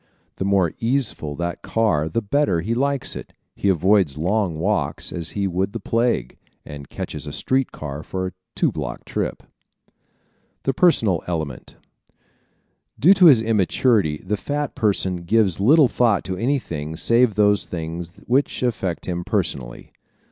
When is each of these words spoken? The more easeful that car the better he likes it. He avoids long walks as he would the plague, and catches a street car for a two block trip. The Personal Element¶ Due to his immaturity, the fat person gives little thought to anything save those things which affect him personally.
The 0.37 0.45
more 0.45 0.73
easeful 0.79 1.35
that 1.35 1.61
car 1.61 2.09
the 2.09 2.23
better 2.23 2.61
he 2.61 2.73
likes 2.73 3.15
it. 3.15 3.33
He 3.55 3.69
avoids 3.69 4.17
long 4.17 4.57
walks 4.57 5.11
as 5.13 5.29
he 5.37 5.45
would 5.47 5.73
the 5.73 5.79
plague, 5.79 6.39
and 6.65 6.89
catches 6.89 7.27
a 7.27 7.31
street 7.31 7.71
car 7.71 8.01
for 8.01 8.25
a 8.25 8.31
two 8.55 8.71
block 8.71 9.05
trip. 9.05 9.43
The 10.63 10.73
Personal 10.73 11.21
Element¶ 11.27 11.75
Due 12.99 13.13
to 13.13 13.25
his 13.27 13.43
immaturity, 13.43 14.17
the 14.25 14.37
fat 14.37 14.73
person 14.73 15.17
gives 15.17 15.59
little 15.59 15.87
thought 15.87 16.23
to 16.23 16.35
anything 16.35 16.97
save 16.97 17.35
those 17.35 17.65
things 17.65 18.11
which 18.25 18.63
affect 18.63 19.05
him 19.05 19.23
personally. 19.23 19.91